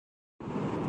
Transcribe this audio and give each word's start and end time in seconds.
Irish 0.01 0.71